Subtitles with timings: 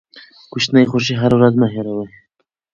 [0.51, 2.09] کوچني خوښۍ هره ورځ مه هېروئ.